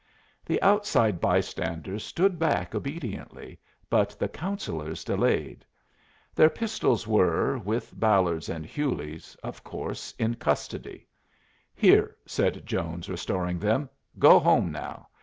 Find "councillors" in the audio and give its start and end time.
4.27-5.03